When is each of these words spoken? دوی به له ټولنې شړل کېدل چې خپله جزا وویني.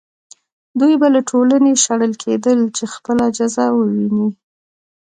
دوی 0.79 0.93
به 1.01 1.07
له 1.15 1.21
ټولنې 1.29 1.71
شړل 1.83 2.13
کېدل 2.23 2.59
چې 2.75 2.83
خپله 2.93 3.25
جزا 3.37 3.67
وویني. 3.73 4.27